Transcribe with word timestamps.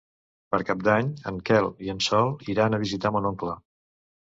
Per 0.53 0.59
Cap 0.69 0.79
d'Any 0.87 1.11
en 1.33 1.37
Quel 1.51 1.69
i 1.89 1.93
en 1.95 2.03
Sol 2.07 2.33
iran 2.55 2.73
a 2.73 2.83
visitar 2.87 3.15
mon 3.19 3.31
oncle. 3.35 3.57